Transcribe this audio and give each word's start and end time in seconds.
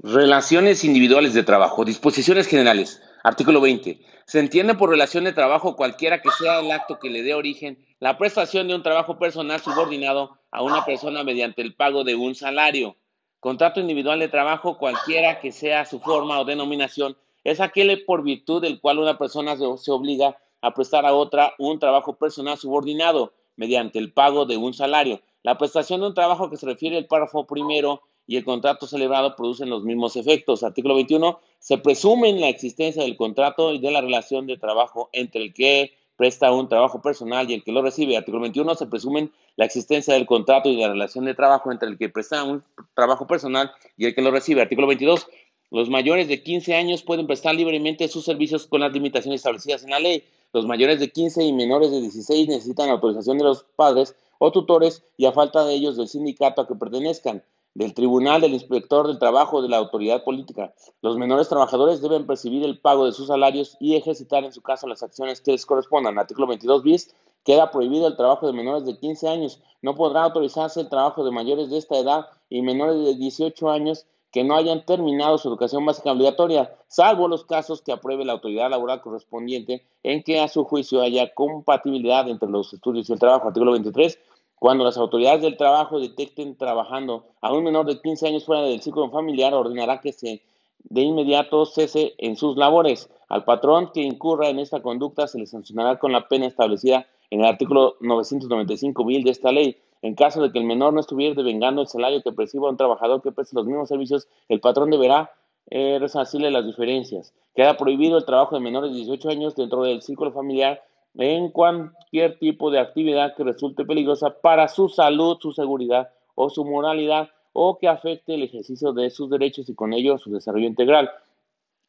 Relaciones 0.00 0.84
individuales 0.84 1.34
de 1.34 1.42
trabajo. 1.42 1.84
Disposiciones 1.84 2.46
generales. 2.46 3.02
Artículo 3.24 3.60
20. 3.60 4.00
Se 4.26 4.38
entiende 4.38 4.76
por 4.76 4.90
relación 4.90 5.24
de 5.24 5.32
trabajo 5.32 5.74
cualquiera 5.74 6.22
que 6.22 6.30
sea 6.38 6.60
el 6.60 6.70
acto 6.70 7.00
que 7.00 7.10
le 7.10 7.24
dé 7.24 7.34
origen 7.34 7.84
la 7.98 8.16
prestación 8.16 8.68
de 8.68 8.76
un 8.76 8.84
trabajo 8.84 9.18
personal 9.18 9.60
subordinado 9.60 10.38
a 10.52 10.62
una 10.62 10.84
persona 10.84 11.24
mediante 11.24 11.62
el 11.62 11.74
pago 11.74 12.04
de 12.04 12.14
un 12.14 12.36
salario. 12.36 12.96
Contrato 13.40 13.80
individual 13.80 14.20
de 14.20 14.28
trabajo 14.28 14.78
cualquiera 14.78 15.40
que 15.40 15.50
sea 15.50 15.84
su 15.84 15.98
forma 15.98 16.38
o 16.38 16.44
denominación 16.44 17.16
es 17.42 17.58
aquel 17.60 18.04
por 18.04 18.22
virtud 18.22 18.62
del 18.62 18.80
cual 18.80 19.00
una 19.00 19.18
persona 19.18 19.56
se 19.56 19.90
obliga 19.90 20.38
a 20.60 20.74
prestar 20.74 21.06
a 21.06 21.12
otra 21.12 21.54
un 21.58 21.80
trabajo 21.80 22.16
personal 22.16 22.56
subordinado 22.56 23.32
mediante 23.56 23.98
el 23.98 24.12
pago 24.12 24.46
de 24.46 24.58
un 24.58 24.74
salario. 24.74 25.22
La 25.42 25.58
prestación 25.58 26.02
de 26.02 26.06
un 26.06 26.14
trabajo 26.14 26.50
que 26.50 26.56
se 26.56 26.66
refiere 26.66 26.96
al 26.98 27.06
párrafo 27.06 27.48
primero 27.48 28.02
y 28.28 28.36
el 28.36 28.44
contrato 28.44 28.86
celebrado 28.86 29.34
producen 29.34 29.70
los 29.70 29.82
mismos 29.82 30.14
efectos. 30.14 30.62
Artículo 30.62 30.94
21. 30.94 31.40
Se 31.58 31.78
presume 31.78 32.34
la 32.34 32.50
existencia 32.50 33.02
del 33.02 33.16
contrato 33.16 33.72
y 33.72 33.78
de 33.78 33.90
la 33.90 34.02
relación 34.02 34.46
de 34.46 34.58
trabajo 34.58 35.08
entre 35.12 35.42
el 35.42 35.54
que 35.54 35.94
presta 36.14 36.52
un 36.52 36.68
trabajo 36.68 37.00
personal 37.00 37.50
y 37.50 37.54
el 37.54 37.64
que 37.64 37.72
lo 37.72 37.80
recibe. 37.80 38.18
Artículo 38.18 38.42
21. 38.42 38.74
Se 38.74 38.86
presumen 38.86 39.32
la 39.56 39.64
existencia 39.64 40.12
del 40.12 40.26
contrato 40.26 40.68
y 40.68 40.76
de 40.76 40.82
la 40.82 40.92
relación 40.92 41.24
de 41.24 41.34
trabajo 41.34 41.72
entre 41.72 41.88
el 41.88 41.96
que 41.96 42.10
presta 42.10 42.44
un 42.44 42.62
trabajo 42.94 43.26
personal 43.26 43.72
y 43.96 44.04
el 44.04 44.14
que 44.14 44.20
lo 44.20 44.30
recibe. 44.30 44.60
Artículo 44.60 44.86
22. 44.88 45.26
Los 45.70 45.88
mayores 45.88 46.28
de 46.28 46.42
15 46.42 46.74
años 46.74 47.02
pueden 47.02 47.26
prestar 47.26 47.54
libremente 47.54 48.08
sus 48.08 48.26
servicios 48.26 48.66
con 48.66 48.80
las 48.80 48.92
limitaciones 48.92 49.40
establecidas 49.40 49.84
en 49.84 49.90
la 49.90 50.00
ley. 50.00 50.22
Los 50.52 50.66
mayores 50.66 51.00
de 51.00 51.08
15 51.08 51.44
y 51.44 51.52
menores 51.54 51.90
de 51.90 52.02
16 52.02 52.46
necesitan 52.48 52.90
autorización 52.90 53.38
de 53.38 53.44
los 53.44 53.64
padres 53.74 54.14
o 54.38 54.52
tutores 54.52 55.02
y 55.16 55.24
a 55.24 55.32
falta 55.32 55.64
de 55.64 55.72
ellos 55.72 55.96
del 55.96 56.08
sindicato 56.08 56.60
a 56.60 56.68
que 56.68 56.74
pertenezcan 56.74 57.42
del 57.78 57.94
tribunal, 57.94 58.40
del 58.40 58.54
inspector 58.54 59.06
del 59.06 59.20
trabajo, 59.20 59.62
de 59.62 59.68
la 59.68 59.76
autoridad 59.76 60.24
política. 60.24 60.74
Los 61.00 61.16
menores 61.16 61.48
trabajadores 61.48 62.02
deben 62.02 62.26
percibir 62.26 62.64
el 62.64 62.80
pago 62.80 63.06
de 63.06 63.12
sus 63.12 63.28
salarios 63.28 63.76
y 63.78 63.94
ejercitar 63.94 64.42
en 64.42 64.52
su 64.52 64.62
caso 64.62 64.88
las 64.88 65.04
acciones 65.04 65.40
que 65.40 65.52
les 65.52 65.64
correspondan. 65.64 66.18
Artículo 66.18 66.48
22 66.48 66.82
bis. 66.82 67.14
Queda 67.44 67.70
prohibido 67.70 68.08
el 68.08 68.16
trabajo 68.16 68.48
de 68.48 68.52
menores 68.52 68.84
de 68.84 68.98
15 68.98 69.28
años. 69.28 69.60
No 69.80 69.94
podrá 69.94 70.24
autorizarse 70.24 70.80
el 70.80 70.88
trabajo 70.88 71.24
de 71.24 71.30
mayores 71.30 71.70
de 71.70 71.78
esta 71.78 71.96
edad 71.96 72.26
y 72.50 72.62
menores 72.62 72.96
de 73.04 73.14
18 73.14 73.70
años 73.70 74.06
que 74.32 74.42
no 74.42 74.56
hayan 74.56 74.84
terminado 74.84 75.38
su 75.38 75.48
educación 75.48 75.86
básica 75.86 76.10
obligatoria, 76.10 76.74
salvo 76.88 77.28
los 77.28 77.44
casos 77.44 77.80
que 77.80 77.92
apruebe 77.92 78.24
la 78.24 78.32
autoridad 78.32 78.70
laboral 78.70 79.00
correspondiente 79.02 79.86
en 80.02 80.24
que 80.24 80.40
a 80.40 80.48
su 80.48 80.64
juicio 80.64 81.00
haya 81.00 81.32
compatibilidad 81.32 82.28
entre 82.28 82.50
los 82.50 82.72
estudios 82.74 83.08
y 83.08 83.12
el 83.12 83.20
trabajo. 83.20 83.46
Artículo 83.46 83.70
23. 83.72 84.18
Cuando 84.58 84.84
las 84.84 84.96
autoridades 84.96 85.42
del 85.42 85.56
trabajo 85.56 86.00
detecten 86.00 86.56
trabajando 86.56 87.26
a 87.40 87.52
un 87.52 87.64
menor 87.64 87.86
de 87.86 88.00
15 88.00 88.26
años 88.26 88.44
fuera 88.44 88.62
del 88.62 88.82
ciclo 88.82 89.08
familiar, 89.10 89.54
ordenará 89.54 90.00
que 90.00 90.12
se 90.12 90.42
de 90.84 91.02
inmediato 91.02 91.64
cese 91.66 92.14
en 92.18 92.36
sus 92.36 92.56
labores. 92.56 93.10
Al 93.28 93.44
patrón 93.44 93.90
que 93.92 94.00
incurra 94.00 94.48
en 94.48 94.58
esta 94.58 94.80
conducta 94.80 95.26
se 95.26 95.38
le 95.38 95.46
sancionará 95.46 95.98
con 95.98 96.12
la 96.12 96.28
pena 96.28 96.46
establecida 96.46 97.06
en 97.30 97.40
el 97.40 97.46
artículo 97.46 97.96
995 98.00 99.04
mil 99.04 99.22
de 99.22 99.30
esta 99.30 99.52
ley. 99.52 99.76
En 100.00 100.14
caso 100.14 100.40
de 100.40 100.52
que 100.52 100.58
el 100.58 100.64
menor 100.64 100.92
no 100.92 101.00
estuviera 101.00 101.34
devengando 101.34 101.82
el 101.82 101.88
salario 101.88 102.22
que 102.22 102.32
perciba 102.32 102.70
un 102.70 102.76
trabajador 102.76 103.20
que 103.20 103.32
preste 103.32 103.56
los 103.56 103.66
mismos 103.66 103.88
servicios, 103.88 104.28
el 104.48 104.60
patrón 104.60 104.90
deberá 104.90 105.32
eh, 105.70 105.98
resarcirle 106.00 106.50
las 106.50 106.64
diferencias. 106.64 107.34
Queda 107.54 107.76
prohibido 107.76 108.16
el 108.16 108.24
trabajo 108.24 108.54
de 108.54 108.60
menores 108.60 108.92
de 108.92 108.98
18 108.98 109.28
años 109.28 109.56
dentro 109.56 109.82
del 109.82 110.00
círculo 110.02 110.32
familiar 110.32 110.82
en 111.16 111.50
cualquier 111.50 112.38
tipo 112.38 112.70
de 112.70 112.80
actividad 112.80 113.34
que 113.34 113.44
resulte 113.44 113.84
peligrosa 113.84 114.40
para 114.40 114.68
su 114.68 114.88
salud, 114.88 115.38
su 115.40 115.52
seguridad 115.52 116.10
o 116.34 116.50
su 116.50 116.64
moralidad 116.64 117.30
o 117.52 117.78
que 117.78 117.88
afecte 117.88 118.34
el 118.34 118.42
ejercicio 118.42 118.92
de 118.92 119.10
sus 119.10 119.28
derechos 119.30 119.68
y 119.68 119.74
con 119.74 119.92
ello 119.92 120.18
su 120.18 120.30
desarrollo 120.30 120.66
integral. 120.66 121.10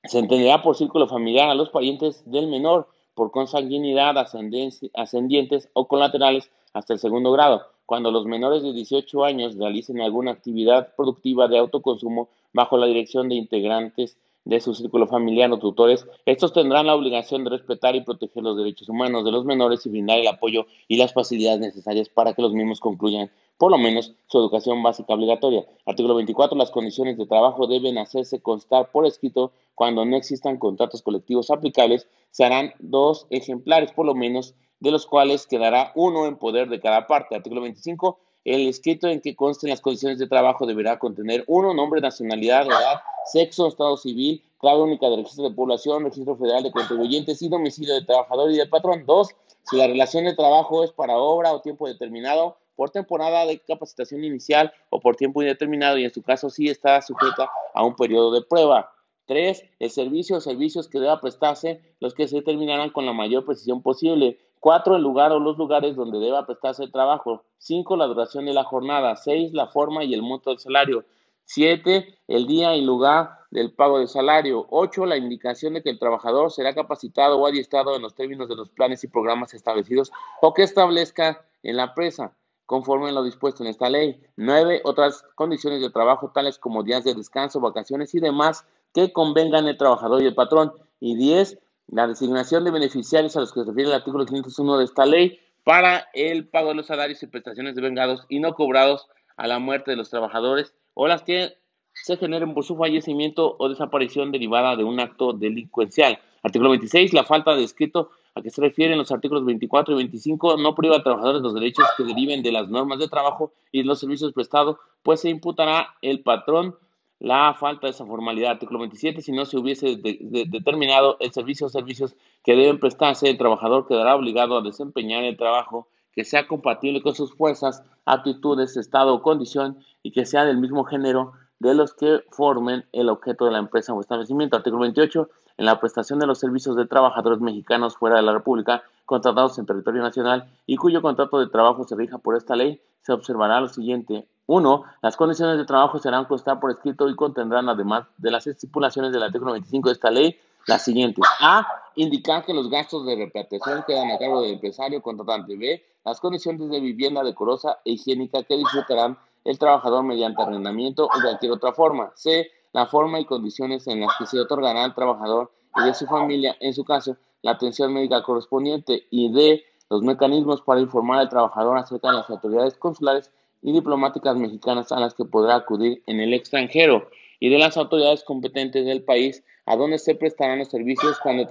Se 0.03 0.19
entenderá 0.19 0.61
por 0.61 0.75
círculo 0.75 1.07
familiar 1.07 1.49
a 1.49 1.55
los 1.55 1.69
parientes 1.69 2.23
del 2.25 2.47
menor 2.47 2.87
por 3.13 3.31
consanguinidad, 3.31 4.17
ascendientes 4.17 5.69
o 5.73 5.87
colaterales 5.87 6.49
hasta 6.73 6.93
el 6.93 6.99
segundo 6.99 7.31
grado. 7.31 7.63
Cuando 7.85 8.11
los 8.11 8.25
menores 8.25 8.63
de 8.63 8.71
18 8.71 9.25
años 9.25 9.57
realicen 9.57 9.99
alguna 9.99 10.31
actividad 10.31 10.95
productiva 10.95 11.47
de 11.47 11.57
autoconsumo 11.57 12.29
bajo 12.53 12.77
la 12.77 12.85
dirección 12.85 13.27
de 13.29 13.35
integrantes 13.35 14.17
de 14.49 14.59
su 14.59 14.73
círculo 14.73 15.05
familiar 15.05 15.51
o 15.51 15.59
tutores, 15.59 16.07
estos 16.25 16.53
tendrán 16.53 16.87
la 16.87 16.95
obligación 16.95 17.43
de 17.43 17.51
respetar 17.51 17.95
y 17.95 18.01
proteger 18.01 18.41
los 18.41 18.57
derechos 18.57 18.89
humanos 18.89 19.23
de 19.23 19.31
los 19.31 19.45
menores 19.45 19.85
y 19.85 19.89
brindar 19.89 20.17
el 20.17 20.27
apoyo 20.27 20.65
y 20.87 20.97
las 20.97 21.13
facilidades 21.13 21.59
necesarias 21.59 22.09
para 22.09 22.33
que 22.33 22.41
los 22.41 22.53
mismos 22.53 22.79
concluyan 22.79 23.29
por 23.59 23.69
lo 23.69 23.77
menos 23.77 24.13
su 24.25 24.39
educación 24.39 24.81
básica 24.81 25.13
obligatoria. 25.13 25.65
Artículo 25.85 26.15
24. 26.15 26.57
Las 26.57 26.71
condiciones 26.71 27.17
de 27.17 27.27
trabajo 27.27 27.67
deben 27.67 27.99
hacerse 27.99 28.41
constar 28.41 28.89
por 28.91 29.05
escrito 29.05 29.51
cuando 29.75 30.03
no 30.03 30.15
existan 30.15 30.57
contratos 30.57 31.03
colectivos 31.03 31.51
aplicables. 31.51 32.07
Se 32.31 32.43
harán 32.43 32.73
dos 32.79 33.27
ejemplares 33.29 33.91
por 33.91 34.07
lo 34.07 34.15
menos, 34.15 34.55
de 34.79 34.91
los 34.91 35.05
cuales 35.05 35.45
quedará 35.45 35.91
uno 35.93 36.25
en 36.25 36.37
poder 36.37 36.69
de 36.69 36.79
cada 36.79 37.05
parte. 37.05 37.35
Artículo 37.35 37.61
25. 37.61 38.17
El 38.45 38.67
escrito 38.67 39.07
en 39.07 39.21
que 39.21 39.35
consten 39.35 39.69
las 39.69 39.81
condiciones 39.81 40.17
de 40.17 40.27
trabajo 40.27 40.65
deberá 40.65 40.97
contener 40.97 41.43
uno, 41.47 41.73
nombre, 41.73 42.01
nacionalidad, 42.01 42.65
edad, 42.65 43.01
sexo, 43.25 43.67
estado 43.67 43.97
civil, 43.97 44.41
clave 44.59 44.81
única 44.81 45.09
de 45.09 45.17
registro 45.17 45.49
de 45.49 45.55
población, 45.55 46.03
registro 46.03 46.35
federal 46.37 46.63
de 46.63 46.71
contribuyentes 46.71 47.41
y 47.41 47.49
domicilio 47.49 47.95
de 47.95 48.05
trabajador 48.05 48.51
y 48.51 48.57
del 48.57 48.69
patrón. 48.69 49.05
Dos, 49.05 49.29
si 49.69 49.77
la 49.77 49.87
relación 49.87 50.25
de 50.25 50.35
trabajo 50.35 50.83
es 50.83 50.91
para 50.91 51.17
obra 51.17 51.51
o 51.53 51.61
tiempo 51.61 51.87
determinado, 51.87 52.57
por 52.75 52.91
temporada 52.91 53.45
de 53.45 53.59
capacitación 53.59 54.23
inicial 54.23 54.71
o 54.89 55.01
por 55.01 55.17
tiempo 55.17 55.41
indeterminado 55.41 55.97
y 55.97 56.05
en 56.05 56.13
su 56.13 56.23
caso 56.23 56.49
sí 56.49 56.69
está 56.69 57.01
sujeta 57.01 57.49
a 57.73 57.83
un 57.83 57.93
periodo 57.93 58.31
de 58.31 58.41
prueba. 58.41 58.93
Tres, 59.25 59.65
el 59.79 59.89
servicio 59.89 60.37
o 60.37 60.41
servicios 60.41 60.87
que 60.87 60.99
deba 60.99 61.19
prestarse, 61.19 61.81
los 61.99 62.13
que 62.13 62.29
se 62.29 62.37
determinarán 62.37 62.89
con 62.91 63.05
la 63.05 63.11
mayor 63.11 63.43
precisión 63.43 63.81
posible. 63.81 64.39
Cuatro, 64.59 64.97
el 64.97 65.01
lugar 65.01 65.31
o 65.31 65.39
los 65.39 65.57
lugares 65.57 65.95
donde 65.95 66.19
deba 66.19 66.45
prestarse 66.45 66.83
el 66.83 66.91
trabajo. 66.91 67.45
Cinco, 67.57 67.95
la 67.95 68.07
duración 68.07 68.45
de 68.45 68.53
la 68.53 68.65
jornada. 68.65 69.15
Seis, 69.15 69.53
la 69.53 69.67
forma 69.67 70.03
y 70.03 70.13
el 70.13 70.21
monto 70.21 70.49
del 70.49 70.59
salario. 70.59 71.05
7. 71.45 72.19
El 72.27 72.45
día 72.45 72.75
y 72.75 72.81
lugar 72.83 73.39
del 73.51 73.73
pago 73.73 73.97
del 73.97 74.07
salario. 74.07 74.67
8. 74.69 75.05
La 75.05 75.17
indicación 75.17 75.73
de 75.73 75.81
que 75.81 75.89
el 75.89 75.97
trabajador 75.97 76.51
será 76.51 76.75
capacitado 76.75 77.39
o 77.39 77.47
adiestrado 77.47 77.95
en 77.95 78.01
los 78.01 78.13
términos 78.13 78.49
de 78.49 78.55
los 78.55 78.69
planes 78.69 79.03
y 79.03 79.07
programas 79.07 79.53
establecidos 79.53 80.11
o 80.41 80.53
que 80.53 80.63
establezca 80.63 81.41
en 81.63 81.77
la 81.77 81.85
empresa, 81.85 82.33
conforme 82.65 83.09
a 83.09 83.13
lo 83.13 83.23
dispuesto 83.23 83.63
en 83.63 83.69
esta 83.69 83.89
ley. 83.89 84.21
9. 84.35 84.81
Otras 84.83 85.23
condiciones 85.35 85.81
de 85.81 85.89
trabajo, 85.89 86.31
tales 86.31 86.59
como 86.59 86.83
días 86.83 87.03
de 87.05 87.15
descanso, 87.15 87.61
vacaciones 87.61 88.13
y 88.13 88.19
demás, 88.19 88.65
que 88.93 89.11
convengan 89.13 89.67
el 89.67 89.77
trabajador 89.77 90.21
y 90.21 90.27
el 90.27 90.35
patrón. 90.35 90.73
Y 90.99 91.15
10. 91.15 91.57
La 91.91 92.07
designación 92.07 92.63
de 92.63 92.71
beneficiarios 92.71 93.35
a 93.35 93.39
los 93.39 93.51
que 93.51 93.61
se 93.61 93.65
refiere 93.65 93.89
el 93.89 93.95
artículo 93.95 94.25
501 94.25 94.77
de 94.77 94.85
esta 94.85 95.05
ley 95.05 95.39
para 95.63 96.07
el 96.13 96.47
pago 96.47 96.69
de 96.69 96.75
los 96.75 96.85
salarios 96.85 97.21
y 97.23 97.27
prestaciones 97.27 97.75
de 97.75 97.81
vengados 97.81 98.25
y 98.29 98.39
no 98.39 98.53
cobrados 98.53 99.07
a 99.37 99.47
la 99.47 99.59
muerte 99.59 99.91
de 99.91 99.97
los 99.97 100.09
trabajadores 100.09 100.73
o 100.93 101.07
las 101.07 101.23
que 101.23 101.57
se 101.93 102.17
generen 102.17 102.53
por 102.53 102.63
su 102.63 102.77
fallecimiento 102.77 103.55
o 103.57 103.69
desaparición 103.69 104.31
derivada 104.31 104.75
de 104.75 104.83
un 104.83 104.99
acto 104.99 105.33
delincuencial. 105.33 106.19
Artículo 106.43 106.69
26. 106.69 107.13
La 107.13 107.23
falta 107.23 107.55
de 107.55 107.63
escrito 107.63 108.11
a 108.35 108.41
que 108.41 108.51
se 108.51 108.61
refieren 108.61 108.97
los 108.97 109.11
artículos 109.11 109.45
24 109.45 109.95
y 109.95 109.97
25 109.97 110.57
no 110.57 110.75
priva 110.75 110.97
a 110.97 111.03
trabajadores 111.03 111.41
los 111.41 111.55
derechos 111.55 111.85
que 111.97 112.03
deriven 112.03 112.43
de 112.43 112.51
las 112.51 112.69
normas 112.69 112.99
de 112.99 113.07
trabajo 113.07 113.51
y 113.71 113.83
los 113.83 113.99
servicios 113.99 114.31
prestados, 114.33 114.77
pues 115.01 115.21
se 115.21 115.29
imputará 115.29 115.95
el 116.01 116.21
patrón 116.21 116.75
la 117.19 117.53
falta 117.53 117.87
de 117.87 117.91
esa 117.91 118.05
formalidad. 118.05 118.51
Artículo 118.51 118.79
27. 118.79 119.21
Si 119.21 119.31
no 119.31 119.45
se 119.45 119.57
hubiese 119.57 119.97
determinado 119.97 121.17
el 121.19 121.31
servicio 121.31 121.67
o 121.67 121.69
servicios 121.69 122.15
que 122.43 122.55
deben 122.55 122.79
prestarse, 122.79 123.29
el 123.29 123.37
trabajador 123.37 123.87
quedará 123.87 124.15
obligado 124.15 124.57
a 124.57 124.61
desempeñar 124.61 125.23
el 125.23 125.37
trabajo 125.37 125.87
que 126.13 126.25
sea 126.25 126.47
compatible 126.47 127.01
con 127.01 127.15
sus 127.15 127.33
fuerzas, 127.35 127.83
actitudes, 128.05 128.77
estado 128.77 129.13
o 129.13 129.21
condición 129.21 129.77
y 130.01 130.11
que 130.11 130.25
sea 130.25 130.45
del 130.45 130.57
mismo 130.57 130.83
género 130.83 131.33
de 131.59 131.73
los 131.73 131.93
que 131.93 132.23
formen 132.31 132.85
el 132.93 133.09
objeto 133.09 133.45
de 133.45 133.51
la 133.51 133.59
empresa 133.59 133.93
o 133.93 134.01
establecimiento. 134.01 134.55
Artículo 134.55 134.81
28. 134.81 135.29
En 135.57 135.65
la 135.65 135.79
prestación 135.79 136.19
de 136.19 136.25
los 136.25 136.39
servicios 136.39 136.77
de 136.77 136.87
trabajadores 136.87 137.41
mexicanos 137.41 137.97
fuera 137.97 138.15
de 138.15 138.21
la 138.21 138.31
República, 138.31 138.81
contratados 139.05 139.59
en 139.59 139.65
territorio 139.65 140.01
nacional 140.01 140.49
y 140.65 140.77
cuyo 140.77 141.01
contrato 141.01 141.39
de 141.39 141.47
trabajo 141.47 141.83
se 141.83 141.95
rija 141.95 142.17
por 142.17 142.37
esta 142.37 142.55
ley, 142.55 142.81
se 143.01 143.11
observará 143.11 143.59
lo 143.59 143.67
siguiente. 143.67 144.25
1. 144.49 144.83
Las 145.03 145.15
condiciones 145.15 145.59
de 145.59 145.65
trabajo 145.65 145.99
serán 145.99 146.25
constar 146.25 146.59
por 146.59 146.71
escrito 146.71 147.07
y 147.07 147.15
contendrán, 147.15 147.69
además 147.69 148.07
de 148.17 148.31
las 148.31 148.47
estipulaciones 148.47 149.11
del 149.11 149.21
artículo 149.21 149.51
25 149.51 149.89
de 149.89 149.93
esta 149.93 150.09
ley, 150.09 150.39
las 150.65 150.83
siguientes. 150.83 151.23
A. 151.39 151.67
Indicar 151.95 152.43
que 152.45 152.53
los 152.55 152.67
gastos 152.67 153.05
de 153.05 153.15
repatriación 153.15 153.83
quedan 153.85 154.09
a 154.09 154.17
cargo 154.17 154.41
del 154.41 154.53
empresario 154.53 155.03
contratante. 155.03 155.55
B. 155.55 155.83
Las 156.03 156.19
condiciones 156.19 156.67
de 156.67 156.79
vivienda 156.79 157.23
decorosa 157.23 157.77
e 157.85 157.91
higiénica 157.91 158.41
que 158.41 158.57
disfrutarán 158.57 159.19
el 159.45 159.59
trabajador 159.59 160.03
mediante 160.03 160.41
arrendamiento 160.41 161.05
o 161.05 161.09
cualquier 161.09 161.51
otra 161.51 161.71
forma. 161.71 162.11
C. 162.15 162.49
La 162.73 162.87
forma 162.87 163.19
y 163.19 163.25
condiciones 163.25 163.85
en 163.85 164.01
las 164.01 164.15
que 164.17 164.25
se 164.25 164.39
otorgará 164.39 164.83
al 164.83 164.95
trabajador 164.95 165.51
y 165.75 165.83
de 165.85 165.93
su 165.93 166.07
familia, 166.07 166.55
en 166.59 166.73
su 166.73 166.83
caso, 166.83 167.17
la 167.43 167.51
atención 167.51 167.93
médica 167.93 168.23
correspondiente. 168.23 169.05
Y 169.11 169.31
D. 169.31 169.63
Los 169.91 170.01
mecanismos 170.01 170.61
para 170.61 170.79
informar 170.79 171.19
al 171.19 171.29
trabajador 171.29 171.77
acerca 171.77 172.09
de 172.09 172.17
las 172.17 172.29
autoridades 172.31 172.77
consulares 172.77 173.31
y 173.61 173.71
diplomáticas 173.71 174.35
mexicanas 174.37 174.91
a 174.91 174.99
las 174.99 175.13
que 175.13 175.25
podrá 175.25 175.55
acudir 175.55 176.01
en 176.07 176.19
el 176.19 176.33
extranjero. 176.33 177.09
y 177.41 177.47
de 177.47 177.57
las 177.57 177.77
autoridades 177.77 178.25
competentes 178.25 178.85
del 178.85 179.01
país 179.01 179.45
a 179.65 179.77
donde 179.77 179.97
se 179.97 180.13
prestarán 180.13 180.59
los 180.59 180.67
servicios 180.67 181.17
cuando 181.23 181.47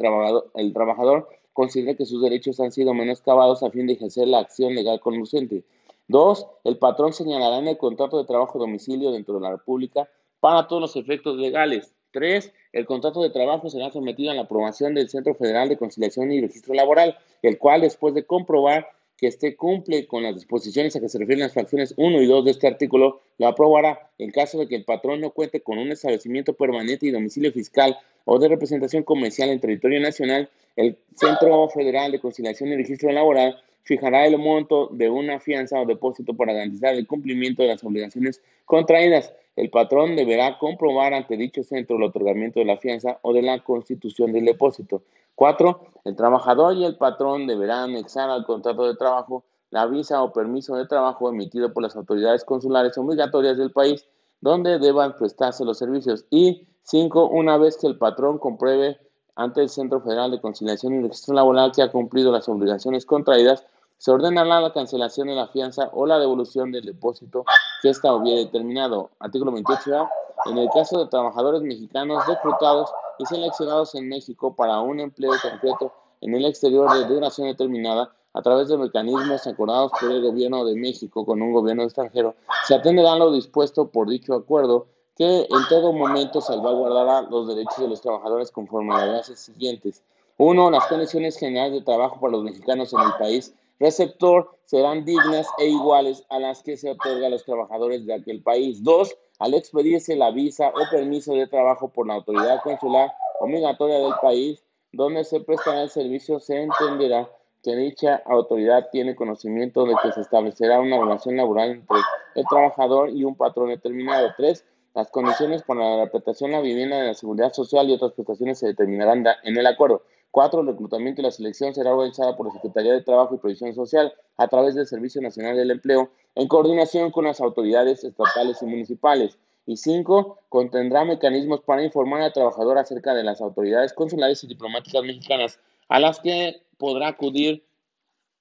el 0.54 0.72
trabajador, 0.74 1.28
considere 1.54 1.96
que 1.96 2.04
sus 2.04 2.22
derechos 2.22 2.60
han 2.60 2.72
sido 2.72 2.92
menoscabados 2.92 3.62
a 3.62 3.70
fin 3.70 3.86
de 3.86 3.94
ejercer 3.94 4.28
la 4.28 4.40
acción 4.40 4.74
legal 4.74 5.00
conducente. 5.00 5.64
Dos, 6.08 6.46
el 6.64 6.78
patrón 6.78 7.12
señalará 7.12 7.58
en 7.58 7.68
el 7.68 7.78
contrato 7.78 8.18
de 8.18 8.24
trabajo 8.24 8.58
domicilio 8.58 9.12
dentro 9.12 9.34
de 9.34 9.40
la 9.40 9.50
República 9.50 10.08
para 10.40 10.68
todos 10.68 10.80
los 10.82 10.96
efectos 10.96 11.36
legales. 11.36 11.94
Tres, 12.12 12.52
el 12.72 12.86
contrato 12.86 13.22
de 13.22 13.30
trabajo 13.30 13.68
será 13.70 13.90
sometido 13.90 14.30
a 14.30 14.34
la 14.34 14.42
aprobación 14.42 14.94
del 14.94 15.08
Centro 15.08 15.34
Federal 15.34 15.68
de 15.68 15.76
Conciliación 15.76 16.32
y 16.32 16.40
Registro 16.40 16.74
Laboral, 16.74 17.16
el 17.42 17.58
cual, 17.58 17.80
después 17.80 18.14
de 18.14 18.24
comprobar 18.24 18.88
que 19.18 19.26
éste 19.26 19.56
cumple 19.56 20.06
con 20.06 20.22
las 20.22 20.36
disposiciones 20.36 20.94
a 20.94 21.00
que 21.00 21.08
se 21.08 21.18
refieren 21.18 21.42
las 21.42 21.52
fracciones 21.52 21.92
1 21.96 22.22
y 22.22 22.26
2 22.26 22.44
de 22.44 22.50
este 22.52 22.68
artículo, 22.68 23.20
lo 23.38 23.48
aprobará 23.48 24.10
en 24.16 24.30
caso 24.30 24.58
de 24.58 24.68
que 24.68 24.76
el 24.76 24.84
patrón 24.84 25.20
no 25.20 25.30
cuente 25.30 25.60
con 25.60 25.78
un 25.78 25.90
establecimiento 25.90 26.54
permanente 26.54 27.06
y 27.06 27.10
domicilio 27.10 27.52
fiscal 27.52 27.98
o 28.24 28.38
de 28.38 28.48
representación 28.48 29.02
comercial 29.02 29.50
en 29.50 29.58
territorio 29.58 30.00
nacional, 30.00 30.48
el 30.76 30.96
Centro 31.16 31.68
Federal 31.68 32.12
de 32.12 32.20
Conciliación 32.20 32.70
y 32.70 32.76
Registro 32.76 33.10
Laboral 33.10 33.60
fijará 33.88 34.26
el 34.26 34.36
monto 34.36 34.88
de 34.92 35.08
una 35.08 35.40
fianza 35.40 35.80
o 35.80 35.86
depósito 35.86 36.34
para 36.34 36.52
garantizar 36.52 36.94
el 36.94 37.06
cumplimiento 37.06 37.62
de 37.62 37.68
las 37.68 37.82
obligaciones 37.82 38.42
contraídas. 38.66 39.32
El 39.56 39.70
patrón 39.70 40.14
deberá 40.14 40.58
comprobar 40.58 41.14
ante 41.14 41.38
dicho 41.38 41.64
centro 41.64 41.96
el 41.96 42.02
otorgamiento 42.02 42.60
de 42.60 42.66
la 42.66 42.76
fianza 42.76 43.18
o 43.22 43.32
de 43.32 43.40
la 43.40 43.64
constitución 43.64 44.30
del 44.32 44.44
depósito. 44.44 45.02
Cuatro, 45.34 45.86
el 46.04 46.14
trabajador 46.16 46.76
y 46.76 46.84
el 46.84 46.96
patrón 46.96 47.46
deberán 47.46 47.90
anexar 47.90 48.28
al 48.28 48.44
contrato 48.44 48.86
de 48.86 48.94
trabajo 48.94 49.44
la 49.70 49.86
visa 49.86 50.22
o 50.22 50.34
permiso 50.34 50.76
de 50.76 50.86
trabajo 50.86 51.30
emitido 51.30 51.72
por 51.72 51.82
las 51.82 51.96
autoridades 51.96 52.44
consulares 52.44 52.98
obligatorias 52.98 53.56
del 53.56 53.72
país 53.72 54.04
donde 54.42 54.78
deban 54.78 55.16
prestarse 55.16 55.64
los 55.64 55.78
servicios. 55.78 56.26
Y 56.28 56.68
cinco, 56.82 57.26
una 57.26 57.56
vez 57.56 57.78
que 57.78 57.86
el 57.86 57.96
patrón 57.96 58.36
compruebe 58.38 58.98
ante 59.34 59.62
el 59.62 59.70
Centro 59.70 60.02
Federal 60.02 60.30
de 60.30 60.42
Conciliación 60.42 60.92
y 60.92 61.02
Registro 61.04 61.34
Laboral 61.34 61.72
que 61.72 61.80
ha 61.80 61.90
cumplido 61.90 62.30
las 62.30 62.48
obligaciones 62.50 63.06
contraídas, 63.06 63.64
se 63.98 64.12
ordenará 64.12 64.60
la 64.60 64.72
cancelación 64.72 65.28
de 65.28 65.34
la 65.34 65.48
fianza 65.48 65.90
o 65.92 66.06
la 66.06 66.18
devolución 66.18 66.70
del 66.70 66.84
depósito 66.84 67.44
que 67.82 67.90
ésta 67.90 68.14
hubiera 68.14 68.40
determinado. 68.40 69.10
Artículo 69.18 69.52
28A. 69.52 70.08
En 70.46 70.58
el 70.58 70.68
caso 70.70 71.00
de 71.00 71.10
trabajadores 71.10 71.62
mexicanos 71.62 72.24
reclutados 72.26 72.90
y 73.18 73.26
seleccionados 73.26 73.94
en 73.96 74.08
México 74.08 74.54
para 74.54 74.80
un 74.80 75.00
empleo 75.00 75.32
concreto 75.42 75.92
en 76.20 76.34
el 76.34 76.44
exterior 76.44 76.90
de 76.92 77.12
duración 77.12 77.48
determinada 77.48 78.12
a 78.34 78.42
través 78.42 78.68
de 78.68 78.78
mecanismos 78.78 79.46
acordados 79.46 79.90
por 80.00 80.10
el 80.12 80.22
gobierno 80.22 80.64
de 80.64 80.76
México 80.76 81.26
con 81.26 81.42
un 81.42 81.52
gobierno 81.52 81.82
extranjero, 81.82 82.36
se 82.66 82.74
atenderá 82.74 83.16
lo 83.16 83.32
dispuesto 83.32 83.88
por 83.88 84.08
dicho 84.08 84.34
acuerdo 84.34 84.86
que 85.16 85.40
en 85.40 85.68
todo 85.68 85.92
momento 85.92 86.40
salvaguardará 86.40 87.22
los 87.22 87.48
derechos 87.48 87.78
de 87.78 87.88
los 87.88 88.00
trabajadores 88.00 88.52
conforme 88.52 88.94
a 88.94 89.06
las 89.06 89.26
siguientes. 89.26 90.04
Uno, 90.36 90.70
las 90.70 90.86
condiciones 90.86 91.36
generales 91.36 91.72
de 91.72 91.80
trabajo 91.80 92.20
para 92.20 92.32
los 92.32 92.44
mexicanos 92.44 92.92
en 92.92 93.00
el 93.00 93.12
país 93.18 93.52
receptor 93.80 94.58
serán 94.64 95.04
dignas 95.04 95.46
e 95.58 95.66
iguales 95.66 96.24
a 96.28 96.38
las 96.38 96.62
que 96.62 96.76
se 96.76 96.90
otorga 96.90 97.26
a 97.26 97.30
los 97.30 97.44
trabajadores 97.44 98.06
de 98.06 98.14
aquel 98.14 98.42
país. 98.42 98.82
Dos, 98.82 99.16
al 99.38 99.54
expedirse 99.54 100.16
la 100.16 100.30
visa 100.30 100.68
o 100.68 100.90
permiso 100.90 101.32
de 101.34 101.46
trabajo 101.46 101.88
por 101.88 102.06
la 102.06 102.14
autoridad 102.14 102.60
consular 102.62 103.12
obligatoria 103.40 103.98
del 103.98 104.14
país 104.20 104.62
donde 104.92 105.24
se 105.24 105.40
prestará 105.40 105.82
el 105.82 105.90
servicio, 105.90 106.40
se 106.40 106.62
entenderá 106.62 107.30
que 107.62 107.76
dicha 107.76 108.22
autoridad 108.24 108.88
tiene 108.90 109.16
conocimiento 109.16 109.84
de 109.84 109.94
que 110.02 110.12
se 110.12 110.20
establecerá 110.20 110.80
una 110.80 110.98
relación 110.98 111.36
laboral 111.36 111.70
entre 111.70 111.98
el 112.34 112.44
trabajador 112.48 113.10
y 113.10 113.24
un 113.24 113.34
patrón 113.34 113.68
determinado. 113.68 114.32
Tres, 114.36 114.64
las 114.94 115.10
condiciones 115.10 115.62
para 115.62 115.96
la 115.96 116.10
prestación 116.10 116.50
de 116.50 116.56
la 116.56 116.62
vivienda 116.62 117.02
la 117.02 117.14
seguridad 117.14 117.52
social 117.52 117.88
y 117.88 117.94
otras 117.94 118.12
prestaciones 118.12 118.58
se 118.58 118.68
determinarán 118.68 119.24
en 119.44 119.56
el 119.56 119.66
acuerdo. 119.66 120.02
Cuatro, 120.38 120.60
el 120.60 120.68
reclutamiento 120.68 121.20
y 121.20 121.24
la 121.24 121.32
selección 121.32 121.74
será 121.74 121.92
organizada 121.92 122.36
por 122.36 122.46
la 122.46 122.52
Secretaría 122.52 122.92
de 122.92 123.02
Trabajo 123.02 123.34
y 123.34 123.38
Previsión 123.38 123.74
Social 123.74 124.14
a 124.36 124.46
través 124.46 124.76
del 124.76 124.86
Servicio 124.86 125.20
Nacional 125.20 125.56
del 125.56 125.72
Empleo 125.72 126.12
en 126.36 126.46
coordinación 126.46 127.10
con 127.10 127.24
las 127.24 127.40
autoridades 127.40 128.04
estatales 128.04 128.62
y 128.62 128.66
municipales. 128.66 129.36
Y 129.66 129.78
cinco, 129.78 130.38
contendrá 130.48 131.04
mecanismos 131.04 131.62
para 131.62 131.82
informar 131.82 132.22
al 132.22 132.32
trabajador 132.32 132.78
acerca 132.78 133.14
de 133.14 133.24
las 133.24 133.40
autoridades 133.40 133.92
consulares 133.92 134.44
y 134.44 134.46
diplomáticas 134.46 135.02
mexicanas 135.02 135.58
a 135.88 135.98
las 135.98 136.20
que 136.20 136.62
podrá 136.76 137.08
acudir 137.08 137.64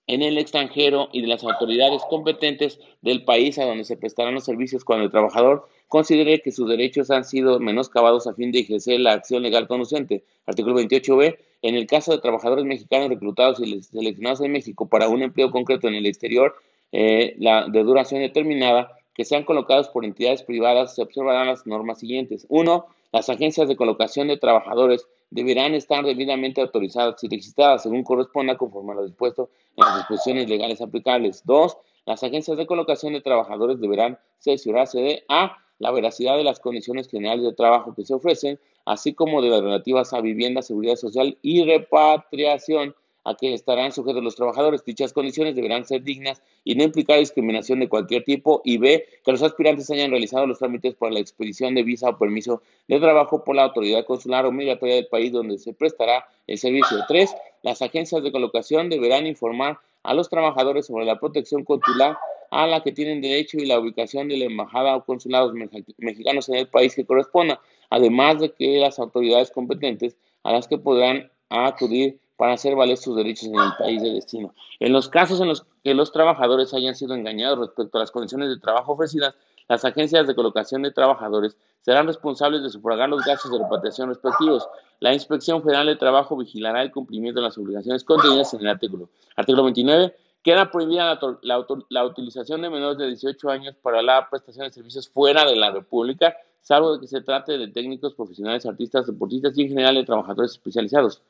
en 0.07 0.21
el 0.21 0.37
extranjero 0.37 1.09
y 1.11 1.21
de 1.21 1.27
las 1.27 1.43
autoridades 1.43 2.01
competentes 2.09 2.79
del 3.01 3.23
país 3.23 3.59
a 3.59 3.65
donde 3.65 3.83
se 3.83 3.97
prestarán 3.97 4.33
los 4.33 4.45
servicios 4.45 4.83
cuando 4.83 5.05
el 5.05 5.11
trabajador 5.11 5.67
considere 5.87 6.41
que 6.41 6.51
sus 6.51 6.67
derechos 6.67 7.11
han 7.11 7.25
sido 7.25 7.59
menoscabados 7.59 8.25
a 8.25 8.33
fin 8.33 8.51
de 8.51 8.59
ejercer 8.59 8.99
la 9.01 9.13
acción 9.13 9.43
legal 9.43 9.67
conducente. 9.67 10.23
Artículo 10.45 10.79
28b. 10.79 11.37
En 11.61 11.75
el 11.75 11.87
caso 11.87 12.11
de 12.11 12.19
trabajadores 12.19 12.65
mexicanos 12.65 13.09
reclutados 13.09 13.59
y 13.59 13.81
seleccionados 13.81 14.41
en 14.41 14.51
México 14.51 14.87
para 14.87 15.09
un 15.09 15.21
empleo 15.21 15.51
concreto 15.51 15.87
en 15.87 15.95
el 15.95 16.05
exterior 16.05 16.55
eh, 16.91 17.35
la, 17.39 17.67
de 17.67 17.83
duración 17.83 18.21
determinada, 18.21 18.97
que 19.13 19.25
sean 19.25 19.43
colocados 19.43 19.89
por 19.89 20.05
entidades 20.05 20.43
privadas, 20.43 20.95
se 20.95 21.01
observarán 21.01 21.47
las 21.47 21.65
normas 21.65 21.99
siguientes. 21.99 22.45
Uno, 22.49 22.85
las 23.11 23.29
agencias 23.29 23.67
de 23.67 23.75
colocación 23.75 24.27
de 24.27 24.37
trabajadores 24.37 25.07
deberán 25.29 25.73
estar 25.73 26.05
debidamente 26.05 26.61
autorizadas 26.61 27.23
y 27.23 27.27
registradas 27.27 27.83
según 27.83 28.03
corresponda 28.03 28.57
conforme 28.57 28.93
a 28.93 28.95
lo 28.95 29.05
dispuesto 29.05 29.49
en 29.75 29.85
las 29.85 29.97
disposiciones 29.97 30.49
legales 30.49 30.81
aplicables. 30.81 31.43
Dos, 31.45 31.77
las 32.05 32.23
agencias 32.23 32.57
de 32.57 32.65
colocación 32.65 33.13
de 33.13 33.21
trabajadores 33.21 33.79
deberán 33.79 34.17
cerciorarse 34.39 34.99
de 34.99 35.23
A, 35.27 35.57
la 35.79 35.91
veracidad 35.91 36.37
de 36.37 36.43
las 36.43 36.59
condiciones 36.59 37.07
generales 37.09 37.43
de 37.43 37.53
trabajo 37.53 37.93
que 37.93 38.05
se 38.05 38.13
ofrecen, 38.13 38.59
así 38.85 39.13
como 39.13 39.41
de 39.41 39.49
las 39.49 39.61
relativas 39.61 40.13
a 40.13 40.21
vivienda, 40.21 40.61
seguridad 40.61 40.95
social 40.95 41.37
y 41.41 41.63
repatriación 41.63 42.95
a 43.27 43.35
que 43.35 43.53
estarán 43.53 43.91
sujetos 43.91 44.23
los 44.23 44.37
trabajadores. 44.37 44.85
Dichas 44.85 45.11
condiciones 45.11 45.53
deberán 45.53 45.85
ser 45.85 46.01
dignas 46.01 46.41
y 46.63 46.75
no 46.75 46.83
implicar 46.83 47.19
discriminación 47.19 47.81
de 47.81 47.89
cualquier 47.89 48.23
tipo. 48.23 48.61
Y 48.63 48.77
B, 48.77 49.05
que 49.23 49.31
los 49.33 49.43
aspirantes 49.43 49.91
hayan 49.91 50.11
realizado 50.11 50.47
los 50.47 50.59
trámites 50.59 50.95
para 50.95 51.11
la 51.11 51.19
expedición 51.19 51.75
de 51.75 51.83
visa 51.83 52.09
o 52.09 52.17
permiso 52.17 52.61
de 52.87 52.99
trabajo 53.01 53.43
por 53.43 53.57
la 53.57 53.63
autoridad 53.63 54.05
consular 54.05 54.45
obligatoria 54.45 54.95
del 54.95 55.07
país 55.07 55.33
donde 55.33 55.57
se 55.57 55.73
prestará 55.73 56.25
el 56.47 56.57
servicio. 56.57 56.99
3. 57.05 57.35
Las 57.63 57.81
agencias 57.81 58.23
de 58.23 58.31
colocación 58.31 58.89
deberán 58.89 59.27
informar 59.27 59.77
a 60.03 60.13
los 60.13 60.29
trabajadores 60.29 60.85
sobre 60.85 61.03
la 61.03 61.19
protección 61.19 61.65
consular 61.65 62.17
a 62.49 62.65
la 62.65 62.81
que 62.81 62.93
tienen 62.93 63.19
derecho 63.19 63.57
y 63.57 63.65
la 63.65 63.77
ubicación 63.77 64.29
de 64.29 64.37
la 64.37 64.45
embajada 64.45 64.95
o 64.95 65.03
consulados 65.03 65.53
mexicanos 65.97 66.47
en 66.47 66.55
el 66.55 66.69
país 66.69 66.95
que 66.95 67.05
corresponda, 67.05 67.59
además 67.89 68.39
de 68.39 68.53
que 68.53 68.79
las 68.79 68.99
autoridades 68.99 69.51
competentes 69.51 70.15
a 70.43 70.53
las 70.53 70.69
que 70.69 70.77
podrán 70.77 71.29
acudir 71.49 72.19
para 72.37 72.53
hacer 72.53 72.75
valer 72.75 72.97
sus 72.97 73.15
derechos 73.15 73.49
en 73.49 73.55
el 73.55 73.73
país 73.77 74.01
de 74.01 74.13
destino. 74.13 74.53
En 74.79 74.93
los 74.93 75.09
casos 75.09 75.41
en 75.41 75.47
los 75.49 75.65
que 75.83 75.93
los 75.93 76.11
trabajadores 76.11 76.73
hayan 76.73 76.95
sido 76.95 77.15
engañados 77.15 77.59
respecto 77.59 77.97
a 77.97 78.01
las 78.01 78.11
condiciones 78.11 78.49
de 78.49 78.59
trabajo 78.59 78.93
ofrecidas, 78.93 79.35
las 79.67 79.83
agencias 79.83 80.27
de 80.27 80.35
colocación 80.35 80.83
de 80.83 80.91
trabajadores 80.91 81.57
serán 81.81 82.07
responsables 82.07 82.63
de 82.63 82.69
sufragar 82.69 83.09
los 83.09 83.25
gastos 83.25 83.51
de 83.51 83.59
repatriación 83.59 84.09
respectivos. 84.09 84.67
La 84.99 85.13
Inspección 85.13 85.61
Federal 85.61 85.87
de 85.87 85.95
Trabajo 85.95 86.37
vigilará 86.37 86.81
el 86.81 86.91
cumplimiento 86.91 87.41
de 87.41 87.47
las 87.47 87.57
obligaciones 87.57 88.03
contenidas 88.03 88.53
en 88.53 88.61
el 88.61 88.67
artículo. 88.67 89.09
Artículo 89.35 89.63
29. 89.63 90.15
Queda 90.43 90.71
prohibida 90.71 91.19
la, 91.41 92.05
utilización 92.05 92.61
de 92.61 92.69
menores 92.69 92.97
de 92.97 93.07
18 93.07 93.49
años 93.49 93.75
para 93.81 94.01
la 94.01 94.29
prestación 94.29 94.67
de 94.67 94.73
servicios 94.73 95.09
fuera 95.09 95.43
de 95.45 95.55
la 95.57 95.71
República, 95.71 96.37
salvo 96.61 96.99
que 96.99 97.07
se 97.07 97.21
trate 97.21 97.57
de 97.57 97.67
técnicos, 97.67 98.13
profesionales, 98.13 98.65
artistas, 98.65 99.07
deportistas 99.07 99.57
y 99.57 99.63
en 99.63 99.69
general 99.69 99.95
de 99.95 100.05
trabajadores 100.05 100.51
especializados. 100.51 101.21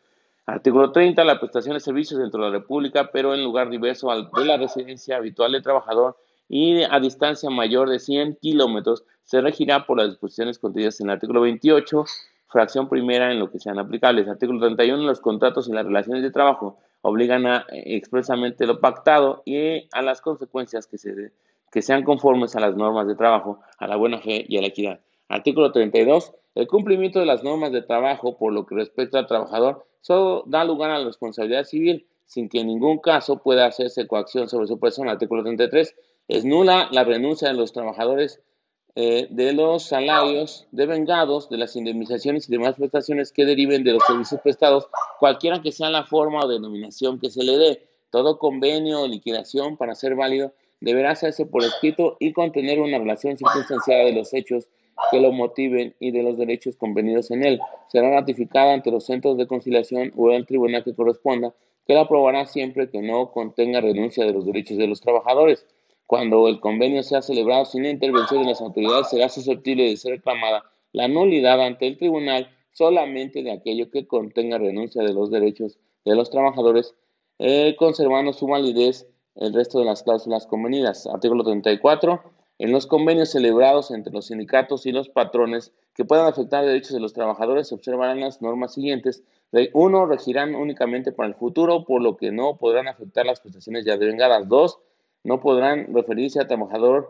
Artículo 0.47 0.93
30. 0.93 1.25
La 1.25 1.39
prestación 1.39 1.73
de 1.73 1.81
servicios 1.81 2.21
dentro 2.21 2.41
de 2.41 2.49
la 2.49 2.57
República, 2.59 3.09
pero 3.11 3.33
en 3.33 3.43
lugar 3.43 3.69
diverso 3.69 4.07
de 4.09 4.45
la 4.45 4.55
residencia 4.55 5.17
habitual 5.17 5.51
del 5.51 5.61
trabajador 5.61 6.15
y 6.47 6.83
a 6.83 7.01
distancia 7.01 7.49
mayor 7.49 7.89
de 7.89 7.99
100 7.99 8.37
kilómetros, 8.41 9.03
se 9.25 9.41
regirá 9.41 9.85
por 9.85 9.97
las 9.97 10.07
disposiciones 10.07 10.57
contenidas 10.57 11.01
en 11.01 11.07
el 11.07 11.15
artículo 11.15 11.41
28, 11.41 12.05
fracción 12.47 12.87
primera 12.87 13.29
en 13.29 13.39
lo 13.39 13.51
que 13.51 13.59
sean 13.59 13.77
aplicables. 13.77 14.29
Artículo 14.29 14.61
31. 14.61 15.03
Los 15.03 15.19
contratos 15.19 15.67
y 15.67 15.73
las 15.73 15.85
relaciones 15.85 16.23
de 16.23 16.31
trabajo 16.31 16.77
obligan 17.01 17.45
a 17.45 17.65
eh, 17.69 17.97
expresamente 17.97 18.65
lo 18.65 18.79
pactado 18.79 19.43
y 19.43 19.89
a 19.91 20.01
las 20.01 20.21
consecuencias 20.21 20.87
que, 20.87 20.97
se, 20.97 21.33
que 21.73 21.81
sean 21.81 22.05
conformes 22.05 22.55
a 22.55 22.61
las 22.61 22.73
normas 22.73 23.05
de 23.05 23.15
trabajo, 23.15 23.59
a 23.79 23.87
la 23.87 23.97
buena 23.97 24.19
fe 24.19 24.45
y 24.47 24.57
a 24.57 24.61
la 24.61 24.67
equidad. 24.67 25.01
Artículo 25.27 25.73
32. 25.73 26.31
El 26.57 26.65
cumplimiento 26.67 27.19
de 27.19 27.27
las 27.27 27.43
normas 27.43 27.71
de 27.71 27.83
trabajo 27.83 28.35
por 28.35 28.51
lo 28.51 28.65
que 28.65 28.73
respecta 28.73 29.19
al 29.19 29.27
trabajador 29.27 29.85
solo 30.01 30.43
da 30.47 30.63
lugar 30.63 30.89
a 30.89 30.97
la 30.97 31.05
responsabilidad 31.05 31.65
civil 31.65 32.07
sin 32.25 32.49
que 32.49 32.61
en 32.61 32.65
ningún 32.65 32.97
caso 32.97 33.43
pueda 33.43 33.67
hacerse 33.67 34.07
coacción 34.07 34.49
sobre 34.49 34.65
su 34.65 34.79
persona. 34.79 35.11
Artículo 35.11 35.43
33. 35.43 35.93
Es 36.27 36.45
nula 36.45 36.89
la 36.91 37.03
renuncia 37.03 37.49
de 37.49 37.53
los 37.53 37.73
trabajadores 37.73 38.41
eh, 38.95 39.27
de 39.29 39.53
los 39.53 39.83
salarios 39.83 40.67
devengados, 40.71 41.47
de 41.51 41.57
las 41.57 41.75
indemnizaciones 41.75 42.49
y 42.49 42.51
demás 42.51 42.73
prestaciones 42.73 43.31
que 43.31 43.45
deriven 43.45 43.83
de 43.83 43.93
los 43.93 44.03
servicios 44.07 44.41
prestados, 44.41 44.87
cualquiera 45.19 45.61
que 45.61 45.71
sea 45.71 45.91
la 45.91 46.05
forma 46.05 46.39
o 46.39 46.47
denominación 46.47 47.19
que 47.19 47.29
se 47.29 47.43
le 47.43 47.55
dé. 47.55 47.87
Todo 48.09 48.39
convenio 48.39 49.01
o 49.01 49.07
liquidación 49.07 49.77
para 49.77 49.93
ser 49.93 50.15
válido 50.15 50.53
deberá 50.79 51.11
hacerse 51.11 51.45
por 51.45 51.63
escrito 51.63 52.17
y 52.19 52.33
contener 52.33 52.79
una 52.79 52.97
relación 52.97 53.37
circunstanciada 53.37 54.05
de 54.05 54.13
los 54.13 54.33
hechos 54.33 54.67
que 55.11 55.19
lo 55.19 55.31
motiven 55.31 55.95
y 55.99 56.11
de 56.11 56.23
los 56.23 56.37
derechos 56.37 56.75
convenidos 56.75 57.31
en 57.31 57.43
él. 57.43 57.59
Será 57.87 58.09
ratificada 58.11 58.73
ante 58.73 58.91
los 58.91 59.05
centros 59.05 59.37
de 59.37 59.47
conciliación 59.47 60.13
o 60.15 60.31
el 60.31 60.45
tribunal 60.45 60.83
que 60.83 60.95
corresponda, 60.95 61.53
que 61.85 61.93
la 61.93 62.01
aprobará 62.01 62.45
siempre 62.45 62.89
que 62.89 63.01
no 63.01 63.31
contenga 63.31 63.81
renuncia 63.81 64.25
de 64.25 64.33
los 64.33 64.45
derechos 64.45 64.77
de 64.77 64.87
los 64.87 65.01
trabajadores. 65.01 65.65
Cuando 66.05 66.47
el 66.47 66.59
convenio 66.59 67.03
sea 67.03 67.21
celebrado 67.21 67.65
sin 67.65 67.85
intervención 67.85 68.41
de 68.41 68.49
las 68.49 68.61
autoridades, 68.61 69.09
será 69.09 69.29
susceptible 69.29 69.89
de 69.89 69.97
ser 69.97 70.13
reclamada 70.13 70.63
la 70.93 71.07
nulidad 71.07 71.61
ante 71.61 71.87
el 71.87 71.97
tribunal 71.97 72.49
solamente 72.71 73.43
de 73.43 73.51
aquello 73.51 73.89
que 73.89 74.07
contenga 74.07 74.57
renuncia 74.57 75.03
de 75.03 75.13
los 75.13 75.31
derechos 75.31 75.77
de 76.05 76.15
los 76.15 76.29
trabajadores, 76.29 76.93
eh, 77.39 77.75
conservando 77.77 78.33
su 78.33 78.47
validez 78.47 79.07
el 79.35 79.53
resto 79.53 79.79
de 79.79 79.85
las 79.85 80.03
cláusulas 80.03 80.47
convenidas. 80.47 81.07
Artículo 81.07 81.43
34. 81.43 82.21
En 82.59 82.71
los 82.71 82.87
convenios 82.87 83.29
celebrados 83.29 83.91
entre 83.91 84.13
los 84.13 84.27
sindicatos 84.27 84.85
y 84.85 84.91
los 84.91 85.09
patrones 85.09 85.73
que 85.93 86.05
puedan 86.05 86.27
afectar 86.27 86.65
derechos 86.65 86.93
de 86.93 86.99
los 86.99 87.13
trabajadores 87.13 87.67
se 87.67 87.75
observarán 87.75 88.19
las 88.19 88.41
normas 88.41 88.73
siguientes. 88.73 89.23
Uno, 89.73 90.05
regirán 90.05 90.55
únicamente 90.55 91.11
para 91.11 91.29
el 91.29 91.35
futuro, 91.35 91.85
por 91.85 92.01
lo 92.01 92.17
que 92.17 92.31
no 92.31 92.57
podrán 92.57 92.87
afectar 92.87 93.25
las 93.25 93.41
prestaciones 93.41 93.85
ya 93.85 93.97
devengadas. 93.97 94.47
Dos, 94.47 94.79
no 95.23 95.39
podrán 95.39 95.93
referirse 95.93 96.39
a 96.39 96.47
trabajadores 96.47 97.05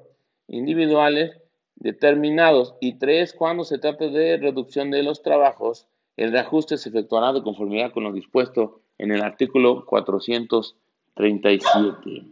individuales 0.48 1.38
determinados. 1.76 2.76
Y 2.80 2.94
tres, 2.94 3.34
cuando 3.34 3.64
se 3.64 3.78
trate 3.78 4.10
de 4.10 4.38
reducción 4.38 4.92
de 4.92 5.04
los 5.04 5.22
trabajos, 5.22 5.88
el 6.16 6.32
reajuste 6.32 6.78
se 6.78 6.90
efectuará 6.90 7.34
de 7.34 7.44
conformidad 7.44 7.94
con 7.94 8.04
lo 8.04 8.12
dispuesto 8.12 8.82
en 8.98 9.12
el 9.12 9.22
artículo 9.22 9.86
437. 9.86 12.24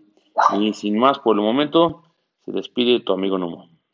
Y 0.59 0.73
sin 0.73 0.97
más 0.97 1.19
por 1.19 1.35
el 1.35 1.43
momento, 1.43 2.01
se 2.45 2.51
despide 2.51 2.99
tu 3.01 3.13
amigo 3.13 3.37
Numo. 3.37 3.74